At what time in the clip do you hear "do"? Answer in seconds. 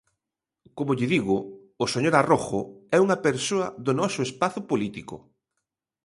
3.85-3.91